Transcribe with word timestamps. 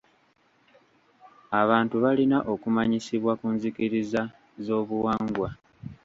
Abantu 1.61 1.95
balina 2.03 2.37
okumanyisibwa 2.53 3.31
ku 3.39 3.47
nzikiriza 3.55 4.21
z'obuwangwa. 4.65 5.49